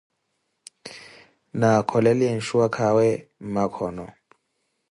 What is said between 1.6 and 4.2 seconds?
akholeliye nshuwakaawe mmakhono.